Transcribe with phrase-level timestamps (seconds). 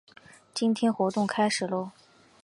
[0.51, 1.91] 今天活动开始啰！